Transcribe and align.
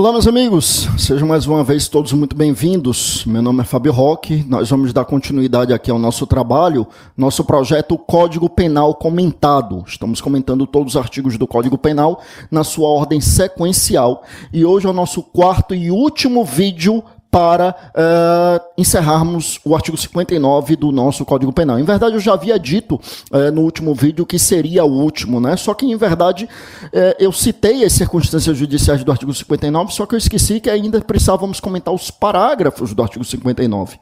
Olá, 0.00 0.12
meus 0.12 0.26
amigos, 0.26 0.88
sejam 0.96 1.28
mais 1.28 1.46
uma 1.46 1.62
vez 1.62 1.86
todos 1.86 2.14
muito 2.14 2.34
bem-vindos. 2.34 3.22
Meu 3.26 3.42
nome 3.42 3.60
é 3.60 3.64
Fábio 3.64 3.92
Roque, 3.92 4.42
nós 4.48 4.70
vamos 4.70 4.94
dar 4.94 5.04
continuidade 5.04 5.74
aqui 5.74 5.90
ao 5.90 5.98
nosso 5.98 6.26
trabalho, 6.26 6.86
nosso 7.14 7.44
projeto 7.44 7.98
Código 7.98 8.48
Penal 8.48 8.94
Comentado. 8.94 9.84
Estamos 9.86 10.22
comentando 10.22 10.66
todos 10.66 10.94
os 10.94 10.96
artigos 10.96 11.36
do 11.36 11.46
Código 11.46 11.76
Penal 11.76 12.22
na 12.50 12.64
sua 12.64 12.88
ordem 12.88 13.20
sequencial 13.20 14.24
e 14.50 14.64
hoje 14.64 14.86
é 14.86 14.88
o 14.88 14.94
nosso 14.94 15.22
quarto 15.22 15.74
e 15.74 15.90
último 15.90 16.46
vídeo 16.46 17.04
para 17.30 17.70
uh, 17.70 18.64
encerrarmos 18.76 19.60
o 19.64 19.74
artigo 19.74 19.96
59 19.96 20.74
do 20.74 20.90
nosso 20.90 21.24
Código 21.24 21.52
Penal. 21.52 21.78
Em 21.78 21.84
verdade, 21.84 22.14
eu 22.14 22.20
já 22.20 22.32
havia 22.32 22.58
dito 22.58 22.96
uh, 22.96 23.52
no 23.52 23.62
último 23.62 23.94
vídeo 23.94 24.26
que 24.26 24.38
seria 24.38 24.84
o 24.84 24.90
último, 24.90 25.40
né? 25.40 25.56
Só 25.56 25.72
que, 25.72 25.86
em 25.86 25.96
verdade, 25.96 26.46
uh, 26.46 26.88
eu 27.20 27.30
citei 27.30 27.84
as 27.84 27.92
circunstâncias 27.92 28.56
judiciais 28.56 29.04
do 29.04 29.12
artigo 29.12 29.32
59, 29.32 29.92
só 29.92 30.06
que 30.06 30.14
eu 30.14 30.18
esqueci 30.18 30.58
que 30.58 30.68
ainda 30.68 31.00
precisávamos 31.00 31.60
comentar 31.60 31.94
os 31.94 32.10
parágrafos 32.10 32.92
do 32.92 33.02
artigo 33.02 33.24
59. 33.24 33.98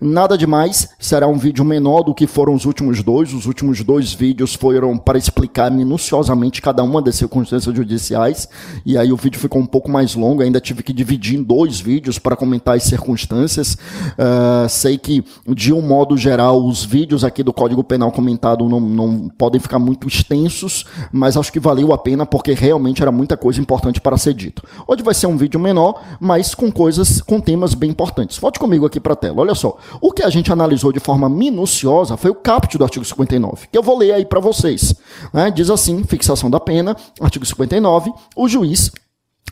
Nada 0.00 0.38
demais, 0.38 0.88
será 0.98 1.26
um 1.26 1.36
vídeo 1.36 1.62
menor 1.62 2.02
do 2.02 2.14
que 2.14 2.26
foram 2.26 2.54
os 2.54 2.64
últimos 2.64 3.02
dois. 3.02 3.34
Os 3.34 3.44
últimos 3.44 3.82
dois 3.82 4.14
vídeos 4.14 4.54
foram 4.54 4.96
para 4.96 5.18
explicar 5.18 5.70
minuciosamente 5.70 6.62
cada 6.62 6.82
uma 6.82 7.02
das 7.02 7.16
circunstâncias 7.16 7.74
judiciais, 7.74 8.48
e 8.86 8.96
aí 8.96 9.12
o 9.12 9.16
vídeo 9.16 9.38
ficou 9.38 9.60
um 9.60 9.66
pouco 9.66 9.90
mais 9.90 10.14
longo, 10.14 10.42
ainda 10.42 10.60
tive 10.60 10.82
que 10.82 10.94
dividir 10.94 11.38
em 11.38 11.42
dois 11.42 11.78
vídeos 11.78 12.18
para 12.18 12.34
comentar 12.34 12.69
tais 12.70 12.84
circunstâncias. 12.84 13.74
Uh, 13.74 14.68
sei 14.68 14.96
que, 14.96 15.24
de 15.48 15.72
um 15.72 15.82
modo 15.82 16.16
geral, 16.16 16.64
os 16.64 16.84
vídeos 16.84 17.24
aqui 17.24 17.42
do 17.42 17.52
Código 17.52 17.82
Penal 17.82 18.12
comentado 18.12 18.68
não, 18.68 18.78
não 18.78 19.28
podem 19.28 19.60
ficar 19.60 19.80
muito 19.80 20.06
extensos, 20.06 20.84
mas 21.10 21.36
acho 21.36 21.52
que 21.52 21.58
valeu 21.58 21.92
a 21.92 21.98
pena 21.98 22.24
porque 22.24 22.52
realmente 22.52 23.02
era 23.02 23.10
muita 23.10 23.36
coisa 23.36 23.60
importante 23.60 24.00
para 24.00 24.16
ser 24.16 24.34
dito. 24.34 24.62
Hoje 24.86 25.02
vai 25.02 25.14
ser 25.14 25.26
um 25.26 25.36
vídeo 25.36 25.58
menor, 25.58 26.00
mas 26.20 26.54
com 26.54 26.70
coisas, 26.70 27.20
com 27.20 27.40
temas 27.40 27.74
bem 27.74 27.90
importantes. 27.90 28.38
Volte 28.38 28.60
comigo 28.60 28.86
aqui 28.86 29.00
para 29.00 29.14
a 29.14 29.16
tela. 29.16 29.40
Olha 29.40 29.54
só, 29.54 29.76
o 30.00 30.12
que 30.12 30.22
a 30.22 30.30
gente 30.30 30.52
analisou 30.52 30.92
de 30.92 31.00
forma 31.00 31.28
minuciosa 31.28 32.16
foi 32.16 32.30
o 32.30 32.34
caput 32.36 32.78
do 32.78 32.84
artigo 32.84 33.04
59, 33.04 33.66
que 33.72 33.76
eu 33.76 33.82
vou 33.82 33.98
ler 33.98 34.12
aí 34.12 34.24
para 34.24 34.38
vocês. 34.38 34.94
Né? 35.32 35.50
Diz 35.50 35.70
assim: 35.70 36.04
fixação 36.04 36.48
da 36.48 36.60
pena, 36.60 36.96
artigo 37.20 37.44
59, 37.44 38.12
o 38.36 38.46
juiz 38.46 38.92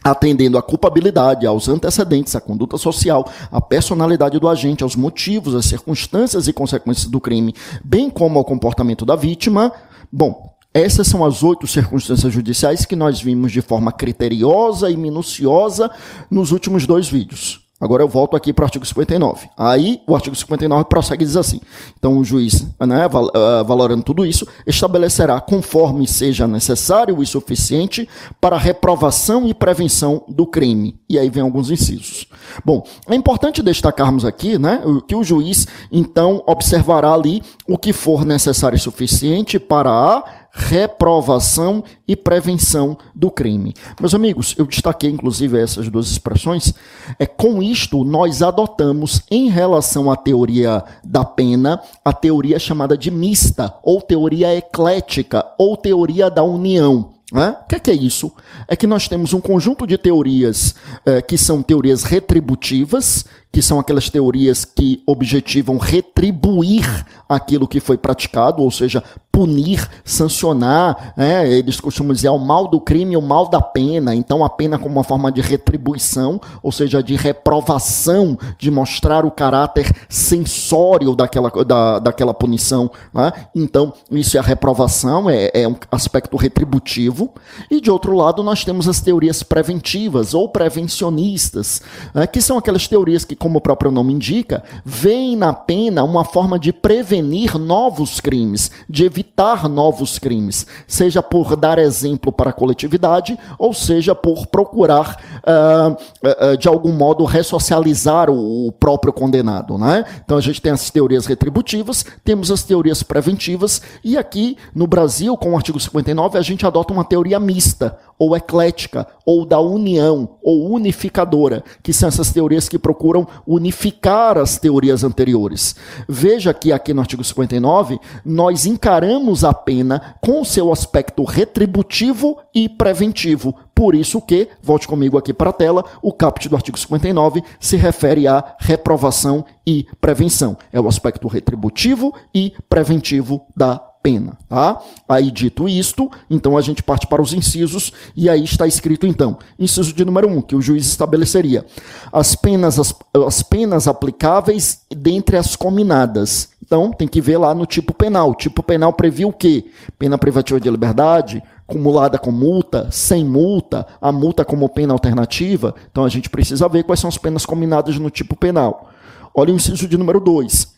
atendendo 0.02 0.56
à 0.56 0.62
culpabilidade, 0.62 1.46
aos 1.46 1.68
antecedentes, 1.68 2.34
à 2.34 2.40
conduta 2.40 2.78
social, 2.78 3.28
à 3.50 3.60
personalidade 3.60 4.38
do 4.38 4.48
agente, 4.48 4.82
aos 4.82 4.96
motivos, 4.96 5.54
às 5.54 5.66
circunstâncias 5.66 6.48
e 6.48 6.52
consequências 6.52 7.06
do 7.06 7.20
crime, 7.20 7.54
bem 7.84 8.08
como 8.08 8.38
ao 8.38 8.44
comportamento 8.44 9.04
da 9.04 9.16
vítima. 9.16 9.72
Bom, 10.10 10.54
essas 10.72 11.06
são 11.06 11.24
as 11.24 11.42
oito 11.42 11.66
circunstâncias 11.66 12.32
judiciais 12.32 12.84
que 12.84 12.96
nós 12.96 13.20
vimos 13.20 13.52
de 13.52 13.60
forma 13.60 13.90
criteriosa 13.90 14.90
e 14.90 14.96
minuciosa 14.96 15.90
nos 16.30 16.52
últimos 16.52 16.86
dois 16.86 17.08
vídeos. 17.08 17.67
Agora 17.80 18.02
eu 18.02 18.08
volto 18.08 18.36
aqui 18.36 18.52
para 18.52 18.64
o 18.64 18.66
artigo 18.66 18.84
59. 18.84 19.48
Aí 19.56 20.00
o 20.06 20.14
artigo 20.14 20.34
59 20.34 20.86
prossegue 20.86 21.22
e 21.22 21.26
diz 21.26 21.36
assim: 21.36 21.60
então 21.96 22.18
o 22.18 22.24
juiz, 22.24 22.66
né, 22.80 23.04
eh, 23.04 23.64
valorando 23.64 24.02
tudo 24.02 24.26
isso, 24.26 24.46
estabelecerá 24.66 25.40
conforme 25.40 26.06
seja 26.06 26.48
necessário 26.48 27.22
e 27.22 27.26
suficiente 27.26 28.08
para 28.40 28.58
reprovação 28.58 29.46
e 29.46 29.54
prevenção 29.54 30.24
do 30.28 30.44
crime. 30.44 30.98
E 31.08 31.18
aí 31.18 31.30
vem 31.30 31.42
alguns 31.42 31.70
incisos. 31.70 32.26
Bom, 32.64 32.82
é 33.08 33.14
importante 33.14 33.62
destacarmos 33.62 34.24
aqui, 34.24 34.58
né, 34.58 34.82
que 35.06 35.14
o 35.14 35.22
juiz 35.22 35.66
então 35.92 36.42
observará 36.46 37.12
ali 37.12 37.42
o 37.68 37.78
que 37.78 37.92
for 37.92 38.24
necessário 38.24 38.76
e 38.76 38.80
suficiente 38.80 39.58
para 39.58 39.90
a 39.90 40.37
reprovação 40.52 41.84
e 42.06 42.16
prevenção 42.16 42.96
do 43.14 43.30
crime. 43.30 43.74
Meus 44.00 44.14
amigos, 44.14 44.54
eu 44.58 44.66
destaquei 44.66 45.10
inclusive 45.10 45.58
essas 45.58 45.88
duas 45.88 46.10
expressões. 46.10 46.74
É 47.18 47.26
com 47.26 47.62
isto 47.62 48.04
nós 48.04 48.42
adotamos 48.42 49.22
em 49.30 49.48
relação 49.48 50.10
à 50.10 50.16
teoria 50.16 50.82
da 51.04 51.24
pena 51.24 51.80
a 52.04 52.12
teoria 52.12 52.58
chamada 52.58 52.96
de 52.96 53.10
mista 53.10 53.74
ou 53.82 54.00
teoria 54.00 54.54
eclética 54.54 55.44
ou 55.58 55.76
teoria 55.76 56.30
da 56.30 56.42
união. 56.42 57.18
O 57.30 57.66
que, 57.68 57.74
é 57.74 57.78
que, 57.78 57.90
é 57.90 57.94
isso? 57.94 58.32
É 58.66 58.74
que 58.74 58.86
nós 58.86 59.06
temos 59.06 59.34
um 59.34 59.40
conjunto 59.40 59.86
de 59.86 59.98
teorias 59.98 60.74
eh, 61.04 61.20
que 61.20 61.36
são 61.36 61.62
teorias 61.62 62.02
retributivas, 62.02 63.26
que 63.50 63.62
são 63.62 63.78
aquelas 63.78 64.10
teorias 64.10 64.64
que 64.64 65.02
objetivam 65.06 65.78
retribuir 65.78 67.06
aquilo 67.28 67.68
que 67.68 67.80
foi 67.80 67.96
praticado, 67.96 68.62
ou 68.62 68.70
seja, 68.70 69.02
punir, 69.38 69.88
sancionar, 70.04 71.14
né? 71.16 71.48
eles 71.48 71.78
costumam 71.78 72.12
dizer 72.12 72.28
o 72.28 72.38
mal 72.38 72.66
do 72.66 72.80
crime 72.80 73.16
o 73.16 73.22
mal 73.22 73.48
da 73.48 73.60
pena. 73.60 74.12
Então, 74.12 74.44
a 74.44 74.50
pena 74.50 74.78
como 74.78 74.96
uma 74.96 75.04
forma 75.04 75.30
de 75.30 75.40
retribuição, 75.40 76.40
ou 76.60 76.72
seja, 76.72 77.00
de 77.00 77.14
reprovação, 77.14 78.36
de 78.58 78.68
mostrar 78.68 79.24
o 79.24 79.30
caráter 79.30 79.94
sensório 80.08 81.14
daquela, 81.14 81.50
da, 81.64 82.00
daquela 82.00 82.34
punição. 82.34 82.90
Né? 83.14 83.32
Então, 83.54 83.92
isso 84.10 84.36
é 84.36 84.40
a 84.40 84.42
reprovação, 84.42 85.30
é, 85.30 85.52
é 85.54 85.68
um 85.68 85.76
aspecto 85.92 86.36
retributivo. 86.36 87.32
E, 87.70 87.80
de 87.80 87.92
outro 87.92 88.16
lado, 88.16 88.42
nós 88.42 88.64
temos 88.64 88.88
as 88.88 89.00
teorias 89.00 89.44
preventivas 89.44 90.34
ou 90.34 90.48
prevencionistas, 90.48 91.80
né? 92.12 92.26
que 92.26 92.40
são 92.40 92.58
aquelas 92.58 92.88
teorias 92.88 93.24
que, 93.24 93.36
como 93.38 93.58
o 93.58 93.60
próprio 93.60 93.90
nome 93.90 94.12
indica, 94.12 94.62
veem 94.84 95.36
na 95.36 95.52
pena 95.52 96.02
uma 96.04 96.24
forma 96.24 96.58
de 96.58 96.72
prevenir 96.72 97.56
novos 97.58 98.20
crimes, 98.20 98.70
de 98.88 99.04
evitar 99.04 99.68
novos 99.68 100.18
crimes, 100.18 100.66
seja 100.86 101.22
por 101.22 101.56
dar 101.56 101.78
exemplo 101.78 102.32
para 102.32 102.50
a 102.50 102.52
coletividade, 102.52 103.38
ou 103.58 103.72
seja 103.72 104.14
por 104.14 104.46
procurar, 104.46 105.16
uh, 105.38 106.52
uh, 106.52 106.56
de 106.56 106.68
algum 106.68 106.92
modo, 106.92 107.24
ressocializar 107.24 108.30
o, 108.30 108.72
próprio 108.72 109.12
condenado. 109.12 109.78
Né? 109.78 110.04
Então 110.24 110.36
a 110.36 110.40
gente 110.40 110.60
tem 110.60 110.72
as 110.72 110.90
teorias 110.90 111.26
retributivas, 111.26 112.04
temos 112.24 112.50
as 112.50 112.62
teorias 112.62 113.02
preventivas, 113.02 113.80
e 114.02 114.16
aqui 114.16 114.56
no 114.74 114.86
Brasil, 114.86 115.36
com 115.36 115.52
o 115.52 115.56
artigo 115.56 115.78
59, 115.78 116.38
a 116.38 116.42
gente 116.42 116.66
adota 116.66 116.92
uma 116.92 117.04
teoria 117.04 117.38
mista, 117.38 117.98
ou 118.18 118.36
eclética, 118.36 119.06
ou 119.24 119.44
da 119.46 119.60
união, 119.60 120.28
ou 120.42 120.70
unificadora, 120.70 121.62
que 121.82 121.92
são 121.92 122.08
essas 122.08 122.32
teorias 122.32 122.68
que 122.68 122.78
procuram 122.78 123.27
unificar 123.46 124.38
as 124.38 124.58
teorias 124.58 125.04
anteriores. 125.04 125.76
Veja 126.08 126.52
que 126.54 126.72
aqui 126.72 126.92
no 126.94 127.00
artigo 127.00 127.22
59, 127.22 127.98
nós 128.24 128.66
encaramos 128.66 129.44
a 129.44 129.52
pena 129.52 130.16
com 130.20 130.44
seu 130.44 130.72
aspecto 130.72 131.24
retributivo 131.24 132.38
e 132.54 132.68
preventivo. 132.68 133.54
Por 133.74 133.94
isso 133.94 134.20
que, 134.20 134.48
volte 134.60 134.88
comigo 134.88 135.16
aqui 135.16 135.32
para 135.32 135.50
a 135.50 135.52
tela, 135.52 135.84
o 136.02 136.12
caput 136.12 136.48
do 136.48 136.56
artigo 136.56 136.78
59 136.78 137.44
se 137.60 137.76
refere 137.76 138.26
à 138.26 138.56
reprovação 138.58 139.44
e 139.64 139.86
prevenção. 140.00 140.56
É 140.72 140.80
o 140.80 140.88
aspecto 140.88 141.28
retributivo 141.28 142.12
e 142.34 142.52
preventivo 142.68 143.46
da 143.56 143.87
pena. 144.02 144.36
Tá? 144.48 144.80
Aí, 145.08 145.30
dito 145.30 145.68
isto, 145.68 146.10
então 146.30 146.56
a 146.56 146.60
gente 146.60 146.82
parte 146.82 147.06
para 147.06 147.22
os 147.22 147.32
incisos, 147.32 147.92
e 148.16 148.28
aí 148.28 148.44
está 148.44 148.66
escrito 148.66 149.06
então, 149.06 149.38
inciso 149.58 149.92
de 149.92 150.04
número 150.04 150.28
1, 150.28 150.36
um, 150.36 150.42
que 150.42 150.56
o 150.56 150.62
juiz 150.62 150.86
estabeleceria 150.86 151.64
as 152.12 152.34
penas, 152.34 152.78
as, 152.78 152.94
as 153.26 153.42
penas 153.42 153.88
aplicáveis 153.88 154.82
dentre 154.90 155.36
as 155.36 155.56
cominadas. 155.56 156.50
Então, 156.64 156.92
tem 156.92 157.08
que 157.08 157.20
ver 157.20 157.38
lá 157.38 157.54
no 157.54 157.64
tipo 157.64 157.94
penal. 157.94 158.30
O 158.30 158.34
tipo 158.34 158.62
penal 158.62 158.92
previa 158.92 159.26
o 159.26 159.32
quê? 159.32 159.66
Pena 159.98 160.18
privativa 160.18 160.60
de 160.60 160.70
liberdade, 160.70 161.42
acumulada 161.66 162.18
com 162.18 162.30
multa, 162.30 162.88
sem 162.90 163.24
multa, 163.24 163.86
a 164.00 164.12
multa 164.12 164.44
como 164.44 164.68
pena 164.68 164.92
alternativa. 164.92 165.74
Então, 165.90 166.04
a 166.04 166.08
gente 166.08 166.28
precisa 166.28 166.68
ver 166.68 166.84
quais 166.84 167.00
são 167.00 167.08
as 167.08 167.16
penas 167.16 167.46
combinadas 167.46 167.98
no 167.98 168.10
tipo 168.10 168.36
penal. 168.36 168.90
Olha 169.34 169.52
o 169.52 169.56
inciso 169.56 169.88
de 169.88 169.96
número 169.96 170.20
2 170.20 170.77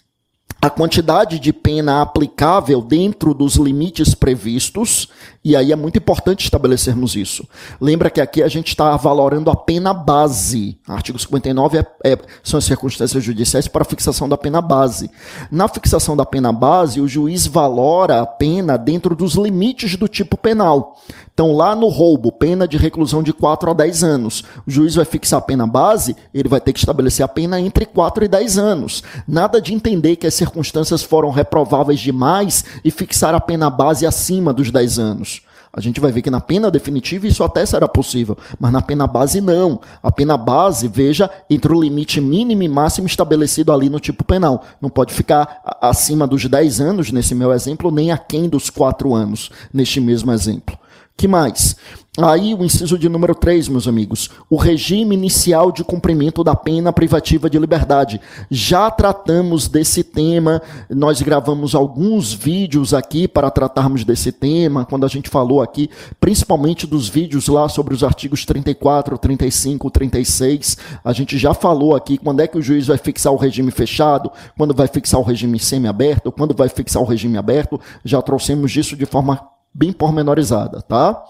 a 0.62 0.68
quantidade 0.68 1.38
de 1.38 1.54
pena 1.54 2.02
aplicável 2.02 2.82
dentro 2.82 3.32
dos 3.32 3.54
limites 3.56 4.14
previstos, 4.14 5.08
e 5.42 5.56
aí 5.56 5.72
é 5.72 5.76
muito 5.76 5.96
importante 5.96 6.44
estabelecermos 6.44 7.16
isso. 7.16 7.48
Lembra 7.80 8.10
que 8.10 8.20
aqui 8.20 8.42
a 8.42 8.48
gente 8.48 8.68
está 8.68 8.94
valorando 8.94 9.50
a 9.50 9.56
pena 9.56 9.94
base. 9.94 10.78
Artigo 10.86 11.18
59 11.18 11.78
é, 11.78 11.86
é, 12.04 12.18
são 12.42 12.58
as 12.58 12.64
circunstâncias 12.64 13.24
judiciais 13.24 13.66
para 13.66 13.86
fixação 13.86 14.28
da 14.28 14.36
pena 14.36 14.60
base. 14.60 15.10
Na 15.50 15.66
fixação 15.66 16.14
da 16.14 16.26
pena 16.26 16.52
base, 16.52 17.00
o 17.00 17.08
juiz 17.08 17.46
valora 17.46 18.20
a 18.20 18.26
pena 18.26 18.76
dentro 18.76 19.16
dos 19.16 19.36
limites 19.36 19.96
do 19.96 20.08
tipo 20.08 20.36
penal. 20.36 21.00
Então, 21.40 21.56
lá 21.56 21.74
no 21.74 21.88
roubo, 21.88 22.30
pena 22.30 22.68
de 22.68 22.76
reclusão 22.76 23.22
de 23.22 23.32
4 23.32 23.70
a 23.70 23.72
10 23.72 24.04
anos. 24.04 24.44
O 24.66 24.70
juiz 24.70 24.94
vai 24.94 25.06
fixar 25.06 25.38
a 25.38 25.42
pena 25.42 25.66
base, 25.66 26.14
ele 26.34 26.50
vai 26.50 26.60
ter 26.60 26.70
que 26.70 26.78
estabelecer 26.78 27.24
a 27.24 27.28
pena 27.28 27.58
entre 27.58 27.86
4 27.86 28.26
e 28.26 28.28
10 28.28 28.58
anos. 28.58 29.02
Nada 29.26 29.58
de 29.58 29.72
entender 29.72 30.16
que 30.16 30.26
as 30.26 30.34
circunstâncias 30.34 31.02
foram 31.02 31.30
reprováveis 31.30 31.98
demais 31.98 32.62
e 32.84 32.90
fixar 32.90 33.34
a 33.34 33.40
pena 33.40 33.70
base 33.70 34.06
acima 34.06 34.52
dos 34.52 34.70
10 34.70 34.98
anos. 34.98 35.40
A 35.72 35.80
gente 35.80 35.98
vai 35.98 36.12
ver 36.12 36.20
que 36.20 36.30
na 36.30 36.42
pena 36.42 36.70
definitiva 36.70 37.26
isso 37.26 37.42
até 37.42 37.64
será 37.64 37.88
possível, 37.88 38.36
mas 38.58 38.70
na 38.70 38.82
pena 38.82 39.06
base 39.06 39.40
não. 39.40 39.80
A 40.02 40.12
pena 40.12 40.36
base, 40.36 40.88
veja, 40.88 41.30
entre 41.48 41.72
o 41.72 41.80
limite 41.80 42.20
mínimo 42.20 42.64
e 42.64 42.68
máximo 42.68 43.06
estabelecido 43.06 43.72
ali 43.72 43.88
no 43.88 43.98
tipo 43.98 44.24
penal. 44.24 44.62
Não 44.78 44.90
pode 44.90 45.14
ficar 45.14 45.62
acima 45.80 46.26
dos 46.26 46.44
10 46.44 46.82
anos, 46.82 47.10
nesse 47.10 47.34
meu 47.34 47.50
exemplo, 47.50 47.90
nem 47.90 48.12
aquém 48.12 48.46
dos 48.46 48.68
4 48.68 49.14
anos, 49.14 49.50
neste 49.72 50.02
mesmo 50.02 50.30
exemplo. 50.32 50.78
Que 51.20 51.28
mais? 51.28 51.76
Aí 52.16 52.54
o 52.54 52.64
inciso 52.64 52.98
de 52.98 53.06
número 53.06 53.34
3, 53.34 53.68
meus 53.68 53.86
amigos, 53.86 54.30
o 54.48 54.56
regime 54.56 55.14
inicial 55.14 55.70
de 55.70 55.84
cumprimento 55.84 56.42
da 56.42 56.56
pena 56.56 56.94
privativa 56.94 57.50
de 57.50 57.58
liberdade. 57.58 58.18
Já 58.50 58.90
tratamos 58.90 59.68
desse 59.68 60.02
tema, 60.02 60.62
nós 60.88 61.20
gravamos 61.20 61.74
alguns 61.74 62.32
vídeos 62.32 62.94
aqui 62.94 63.28
para 63.28 63.50
tratarmos 63.50 64.02
desse 64.02 64.32
tema, 64.32 64.86
quando 64.86 65.04
a 65.04 65.08
gente 65.08 65.28
falou 65.28 65.60
aqui, 65.60 65.90
principalmente 66.18 66.86
dos 66.86 67.06
vídeos 67.06 67.48
lá 67.48 67.68
sobre 67.68 67.92
os 67.92 68.02
artigos 68.02 68.46
34, 68.46 69.18
35, 69.18 69.90
36. 69.90 70.78
A 71.04 71.12
gente 71.12 71.36
já 71.36 71.52
falou 71.52 71.94
aqui 71.94 72.16
quando 72.16 72.40
é 72.40 72.48
que 72.48 72.56
o 72.56 72.62
juiz 72.62 72.86
vai 72.86 72.96
fixar 72.96 73.30
o 73.30 73.36
regime 73.36 73.70
fechado, 73.70 74.32
quando 74.56 74.72
vai 74.74 74.88
fixar 74.88 75.20
o 75.20 75.24
regime 75.24 75.58
semi-aberto, 75.58 76.32
quando 76.32 76.54
vai 76.54 76.70
fixar 76.70 77.02
o 77.02 77.06
regime 77.06 77.36
aberto. 77.36 77.78
Já 78.02 78.22
trouxemos 78.22 78.74
isso 78.74 78.96
de 78.96 79.04
forma 79.04 79.49
bem 79.72 79.92
pormenorizada, 79.92 80.82
tá? 80.82 81.22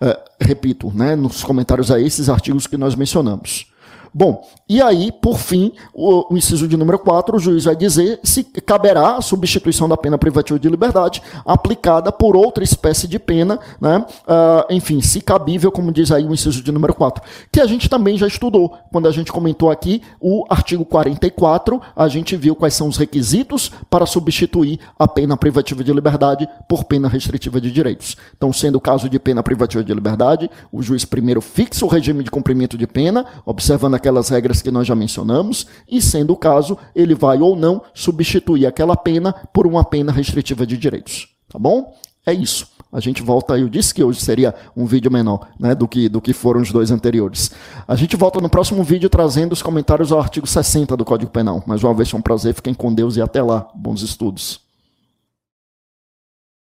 É, 0.00 0.20
repito, 0.40 0.92
né, 0.94 1.14
nos 1.14 1.42
comentários 1.42 1.90
a 1.90 2.00
esses 2.00 2.28
artigos 2.28 2.66
que 2.66 2.76
nós 2.76 2.94
mencionamos. 2.94 3.72
Bom, 4.16 4.46
e 4.68 4.80
aí, 4.80 5.10
por 5.10 5.38
fim, 5.38 5.72
o, 5.92 6.32
o, 6.32 6.38
inciso 6.38 6.68
de 6.68 6.76
número 6.76 7.00
4, 7.00 7.36
o 7.36 7.38
juiz 7.40 7.64
vai 7.64 7.74
dizer 7.74 8.20
se 8.22 8.44
caberá 8.44 9.16
a 9.16 9.20
substituição 9.20 9.88
da 9.88 9.96
pena 9.96 10.16
privativa 10.16 10.56
de 10.56 10.68
liberdade 10.68 11.20
aplicada 11.44 12.12
por 12.12 12.36
outra 12.36 12.62
espécie 12.62 13.08
de 13.08 13.18
pena, 13.18 13.58
né? 13.80 14.06
Uh, 14.20 14.72
enfim, 14.72 15.00
se 15.00 15.20
cabível, 15.20 15.72
como 15.72 15.90
diz 15.90 16.12
aí 16.12 16.24
o 16.24 16.32
inciso 16.32 16.62
de 16.62 16.70
número 16.70 16.94
4, 16.94 17.24
que 17.50 17.60
a 17.60 17.66
gente 17.66 17.88
também 17.90 18.16
já 18.16 18.28
estudou. 18.28 18.76
Quando 18.92 19.08
a 19.08 19.10
gente 19.10 19.32
comentou 19.32 19.68
aqui 19.68 20.00
o 20.20 20.44
artigo 20.48 20.84
44, 20.84 21.80
a 21.96 22.06
gente 22.06 22.36
viu 22.36 22.54
quais 22.54 22.74
são 22.74 22.86
os 22.86 22.96
requisitos 22.96 23.72
para 23.90 24.06
substituir 24.06 24.78
a 24.96 25.08
pena 25.08 25.36
privativa 25.36 25.82
de 25.82 25.92
liberdade 25.92 26.48
por 26.68 26.84
pena 26.84 27.08
restritiva 27.08 27.60
de 27.60 27.68
direitos. 27.72 28.16
Então, 28.36 28.52
sendo 28.52 28.76
o 28.76 28.80
caso 28.80 29.08
de 29.08 29.18
pena 29.18 29.42
privativa 29.42 29.82
de 29.82 29.92
liberdade, 29.92 30.48
o 30.70 30.80
juiz 30.80 31.04
primeiro 31.04 31.40
fixa 31.40 31.84
o 31.84 31.88
regime 31.88 32.22
de 32.22 32.30
cumprimento 32.30 32.78
de 32.78 32.86
pena, 32.86 33.26
observando 33.44 33.94
a 33.94 34.03
aquelas 34.04 34.28
regras 34.28 34.60
que 34.60 34.70
nós 34.70 34.86
já 34.86 34.94
mencionamos, 34.94 35.66
e 35.88 36.00
sendo 36.02 36.34
o 36.34 36.36
caso, 36.36 36.76
ele 36.94 37.14
vai 37.14 37.38
ou 37.38 37.56
não 37.56 37.82
substituir 37.94 38.66
aquela 38.66 38.96
pena 38.96 39.32
por 39.52 39.66
uma 39.66 39.82
pena 39.82 40.12
restritiva 40.12 40.66
de 40.66 40.76
direitos. 40.76 41.28
Tá 41.48 41.58
bom? 41.58 41.94
É 42.26 42.32
isso. 42.32 42.68
A 42.92 43.00
gente 43.00 43.22
volta, 43.22 43.58
eu 43.58 43.68
disse 43.68 43.92
que 43.92 44.04
hoje 44.04 44.20
seria 44.20 44.54
um 44.76 44.86
vídeo 44.86 45.10
menor 45.10 45.48
né, 45.58 45.74
do, 45.74 45.88
que, 45.88 46.08
do 46.08 46.20
que 46.20 46.32
foram 46.32 46.60
os 46.60 46.70
dois 46.70 46.90
anteriores. 46.90 47.50
A 47.88 47.96
gente 47.96 48.14
volta 48.14 48.40
no 48.40 48.48
próximo 48.48 48.84
vídeo 48.84 49.08
trazendo 49.08 49.52
os 49.52 49.62
comentários 49.62 50.12
ao 50.12 50.20
artigo 50.20 50.46
60 50.46 50.96
do 50.96 51.04
Código 51.04 51.30
Penal. 51.30 51.62
Mais 51.66 51.82
uma 51.82 51.92
vez 51.92 52.08
foi 52.08 52.20
um 52.20 52.22
prazer, 52.22 52.54
fiquem 52.54 52.72
com 52.72 52.94
Deus 52.94 53.16
e 53.16 53.22
até 53.22 53.42
lá. 53.42 53.68
Bons 53.74 54.02
estudos. 54.02 54.63